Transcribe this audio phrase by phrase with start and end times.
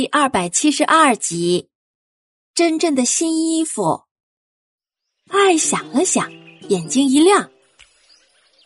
[0.00, 1.68] 第二百七十二集，
[2.54, 4.04] 真正的新衣服。
[5.28, 6.32] 爱想了想，
[6.70, 7.50] 眼睛一亮。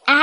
[0.04, 0.22] 哎，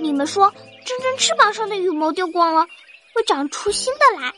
[0.00, 0.52] 你们说，
[0.84, 2.66] 真正翅膀上的羽毛掉光了，
[3.14, 4.34] 会长出新的来？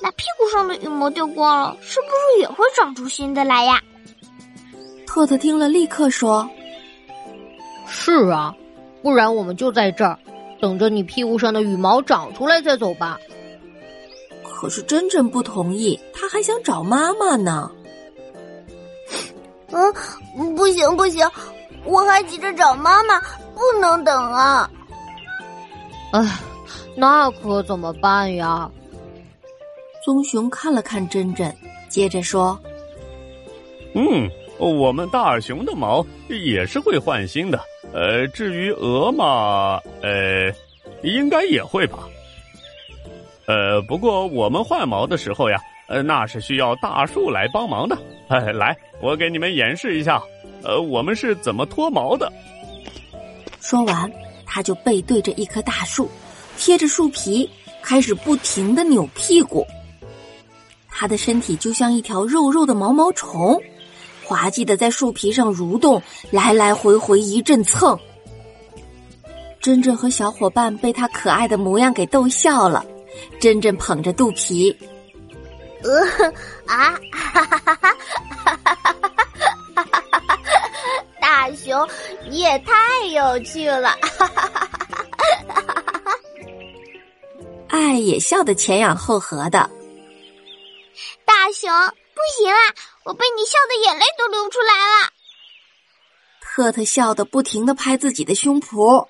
[0.00, 3.82] 那屁股上的羽毛掉光了，是不是也会长出新的来呀？
[5.04, 6.48] 特特听了，立刻说
[7.90, 8.54] ：“是啊，
[9.02, 10.16] 不然我们就在这儿，
[10.60, 13.18] 等着你屁股上的羽毛长出来再走吧。”
[14.54, 17.70] 可是真真不同意，他还想找妈妈呢。
[19.72, 19.92] 嗯，
[20.54, 21.28] 不行不行，
[21.84, 23.20] 我还急着找妈妈，
[23.54, 24.70] 不能等啊！
[26.12, 26.38] 哎，
[26.96, 28.70] 那可怎么办呀？
[30.04, 31.54] 棕熊看了看真真，
[31.88, 32.58] 接着说
[33.94, 37.60] ：“嗯，我们大熊的毛也是会换新的。
[37.92, 40.52] 呃，至于鹅嘛，呃，
[41.02, 41.98] 应该也会吧。”
[43.46, 47.96] 呃，不过我们换毛的时候呀，呃，那是需要大树来帮忙的。
[48.28, 50.22] 哎，来，我给你们演示一下，
[50.62, 52.32] 呃，我们是怎么脱毛的。
[53.60, 54.10] 说完，
[54.46, 56.08] 他就背对着一棵大树，
[56.56, 57.48] 贴着树皮，
[57.82, 59.66] 开始不停的扭屁股。
[60.88, 63.60] 他的身体就像一条肉肉的毛毛虫，
[64.24, 67.98] 滑稽的在树皮上蠕动，来来回回一阵蹭。
[69.60, 72.84] 珍珍和小伙伴被他可爱的模样给逗笑了。
[73.40, 74.76] 真珍捧着肚皮，
[75.82, 76.00] 呃
[76.66, 77.96] 啊，哈哈哈哈哈
[78.44, 80.38] 哈哈哈哈哈！
[81.20, 81.88] 大熊，
[82.28, 84.68] 你也太有趣了，哈哈哈
[85.48, 86.12] 哈哈哈！
[87.68, 89.70] 爱也笑得前仰后合的。
[91.24, 91.70] 大熊，
[92.14, 92.58] 不行啊，
[93.04, 95.10] 我被你笑的眼泪都流出来了。
[96.40, 99.06] 特特笑得不停的拍自己的胸脯。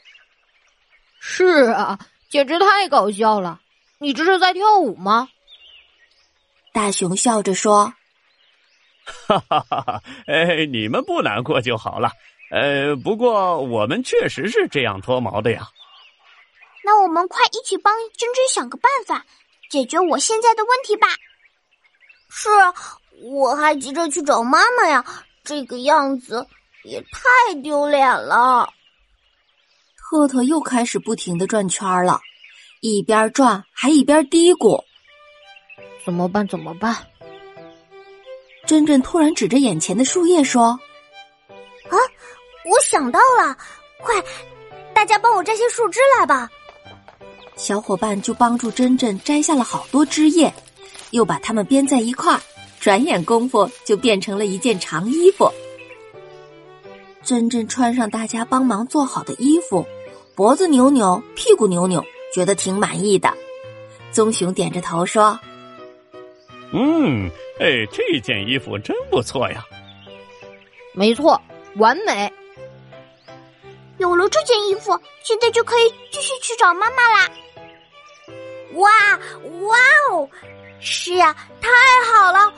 [1.20, 1.98] 是啊，
[2.30, 3.60] 简直太搞笑了。
[4.04, 5.30] 你这是在跳舞吗？
[6.74, 7.94] 大熊笑着说
[9.06, 10.02] ：“哈哈哈哈！
[10.26, 12.10] 哎，你们不难过就好了。
[12.50, 15.68] 呃，不过我们确实是这样脱毛的呀。
[16.84, 19.24] 那我们快一起帮珍珍想个办法，
[19.70, 21.08] 解决我现在的问题吧。
[22.28, 22.74] 是啊，
[23.22, 25.02] 我还急着去找妈妈呀，
[25.44, 26.46] 这个样子
[26.82, 28.68] 也太丢脸了。”
[29.96, 32.20] 特特又开始不停的转圈了。
[32.86, 34.78] 一边转还一边嘀咕
[36.04, 36.46] ：“怎么办？
[36.46, 36.94] 怎么办？”
[38.68, 40.78] 珍珍突然指着眼前的树叶说
[41.88, 41.96] ：“啊，
[42.66, 43.56] 我想到了！
[44.02, 44.14] 快，
[44.92, 46.50] 大家帮我摘些树枝来吧！”
[47.56, 50.52] 小伙伴就帮助珍珍摘下了好多枝叶，
[51.12, 52.40] 又把它们编在一块儿，
[52.80, 55.50] 转眼功夫就变成了一件长衣服。
[57.22, 59.86] 珍珍穿上大家帮忙做好的衣服，
[60.34, 62.04] 脖子扭扭，屁股扭扭。
[62.34, 63.32] 觉得挺满意的，
[64.10, 65.38] 棕熊点着头说
[66.74, 67.30] ：“嗯，
[67.60, 69.64] 哎，这件衣服真不错呀。”
[70.92, 71.40] 没错，
[71.76, 72.32] 完美。
[73.98, 77.30] 有了这件衣服，现在就可以继续去找妈妈啦！
[78.72, 78.90] 哇
[79.68, 79.76] 哇
[80.10, 80.28] 哦，
[80.80, 81.68] 是呀，太
[82.10, 82.52] 好了！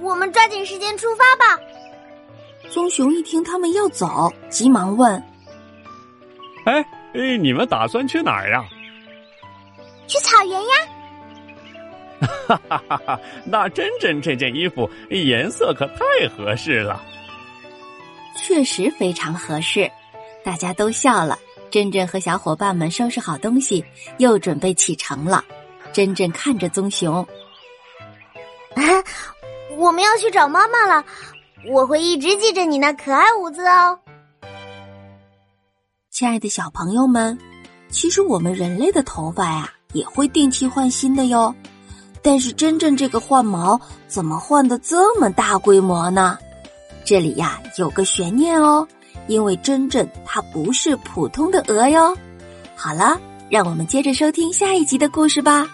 [0.00, 1.60] 我们抓紧时间出发吧。
[2.70, 5.22] 棕熊一听他们要走，急忙问
[6.64, 6.82] ：“哎
[7.12, 8.64] 哎，你们打算去哪儿呀？”
[10.10, 12.28] 去草原呀！
[12.48, 17.00] 哈哈哈哈那珍珍这件衣服颜色可太合适了，
[18.36, 19.88] 确实非常合适，
[20.44, 21.38] 大家都笑了。
[21.70, 23.84] 珍珍和小伙伴们收拾好东西，
[24.18, 25.44] 又准备启程了。
[25.92, 27.22] 珍珍看着棕熊，
[28.74, 28.82] 啊
[29.76, 31.04] 我们要去找妈妈了，
[31.70, 33.96] 我会一直记着你那可爱舞姿哦。
[36.10, 37.38] 亲爱的小朋友们，
[37.88, 39.72] 其实我们人类的头发呀。
[39.92, 41.54] 也会定期换新的哟，
[42.22, 46.38] 但是真正这个换毛怎么换的这么大规模呢？
[47.04, 48.86] 这里呀有个悬念哦，
[49.26, 52.16] 因为真正它不是普通的鹅哟。
[52.76, 53.18] 好了，
[53.48, 55.68] 让我们接着收听下一集的故事吧。